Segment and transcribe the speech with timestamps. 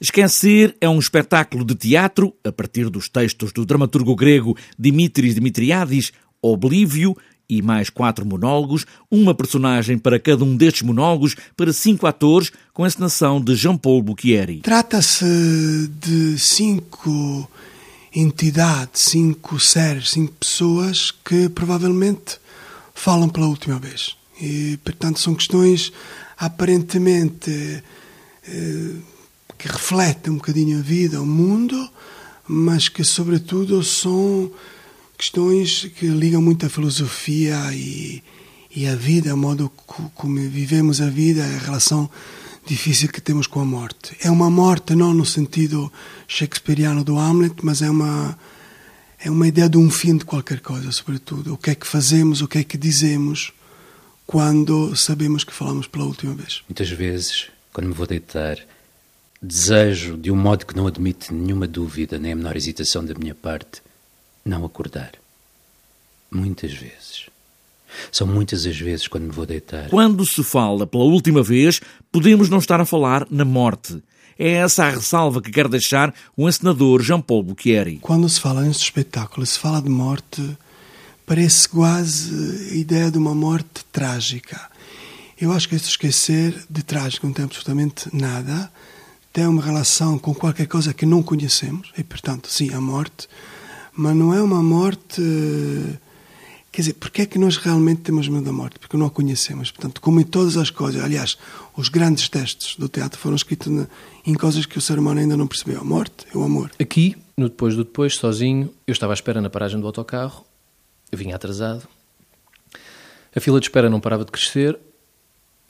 [0.00, 6.12] Esquecer é um espetáculo de teatro, a partir dos textos do dramaturgo grego Dimitris Dimitriadis,
[6.42, 7.16] Oblívio,
[7.48, 12.84] e mais quatro monólogos, uma personagem para cada um destes monólogos, para cinco atores, com
[12.84, 14.60] a encenação de Jean-Paul Bouquieri.
[14.60, 17.48] Trata-se de cinco
[18.14, 22.38] entidades, cinco seres, cinco pessoas que provavelmente
[22.94, 24.16] falam pela última vez.
[24.40, 25.92] E, portanto, são questões
[26.36, 27.82] aparentemente.
[28.48, 29.13] Eh,
[29.58, 31.88] que refletem um bocadinho a vida, o mundo,
[32.46, 34.50] mas que, sobretudo, são
[35.16, 38.22] questões que ligam muito à filosofia e,
[38.74, 39.70] e à vida, o modo
[40.14, 42.10] como vivemos a vida, a relação
[42.66, 44.16] difícil que temos com a morte.
[44.20, 45.92] É uma morte não no sentido
[46.26, 48.38] shakespeariano do Hamlet, mas é uma
[49.24, 51.54] é uma ideia de um fim de qualquer coisa, sobretudo.
[51.54, 53.52] O que é que fazemos, o que é que dizemos
[54.26, 56.62] quando sabemos que falamos pela última vez.
[56.68, 58.58] Muitas vezes, quando me vou deitar,
[59.46, 63.34] Desejo, de um modo que não admite nenhuma dúvida nem a menor hesitação da minha
[63.34, 63.82] parte,
[64.42, 65.12] não acordar.
[66.30, 67.26] Muitas vezes.
[68.10, 69.90] São muitas as vezes quando me vou deitar.
[69.90, 71.78] Quando se fala pela última vez,
[72.10, 74.02] podemos não estar a falar na morte.
[74.38, 77.98] É essa a ressalva que quer deixar o encenador Jean-Paul Bouquieri.
[77.98, 80.56] Quando se fala neste espetáculo, se fala de morte,
[81.26, 84.58] parece quase a ideia de uma morte trágica.
[85.38, 88.72] Eu acho que esse esquecer de trágico não tem absolutamente nada
[89.34, 93.28] tem uma relação com qualquer coisa que não conhecemos, e portanto, sim, a morte,
[93.92, 95.20] mas não é uma morte.
[96.70, 98.78] Quer dizer, porque é que nós realmente temos medo da morte?
[98.78, 99.72] Porque não a conhecemos.
[99.72, 101.36] Portanto, como em todas as coisas, aliás,
[101.76, 103.66] os grandes textos do teatro foram escritos
[104.24, 106.70] em coisas que o ser humano ainda não percebeu: a morte e o amor.
[106.78, 110.44] Aqui, no Depois do Depois, sozinho, eu estava à espera na paragem do autocarro,
[111.10, 111.88] eu vinha atrasado,
[113.34, 114.78] a fila de espera não parava de crescer,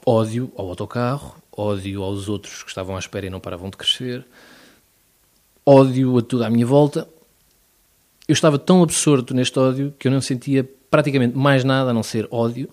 [0.05, 4.25] ódio ao autocarro, ódio aos outros que estavam à espera e não paravam de crescer,
[5.65, 7.09] ódio a tudo à minha volta.
[8.27, 12.03] Eu estava tão absorto neste ódio que eu não sentia praticamente mais nada a não
[12.03, 12.69] ser ódio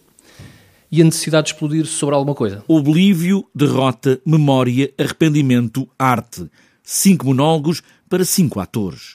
[0.91, 2.63] e a necessidade de explodir sobre alguma coisa.
[2.67, 6.50] Oblívio, derrota, memória, arrependimento, arte.
[6.83, 9.09] Cinco monólogos para cinco atores.